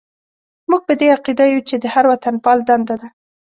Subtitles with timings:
[0.69, 3.07] موږ په دې عقیده یو چې د هر وطنپال دنده ده.